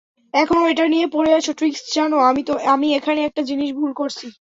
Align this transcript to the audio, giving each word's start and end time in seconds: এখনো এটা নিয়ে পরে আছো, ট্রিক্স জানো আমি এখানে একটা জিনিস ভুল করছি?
এখনো 0.33 0.61
এটা 0.67 0.85
নিয়ে 0.87 1.07
পরে 1.07 1.31
আছো, 1.33 1.51
ট্রিক্স 1.53 1.81
জানো 1.95 2.17
আমি 2.73 2.87
এখানে 2.97 3.19
একটা 3.23 3.41
জিনিস 3.49 3.69
ভুল 3.79 3.91
করছি? 3.99 4.27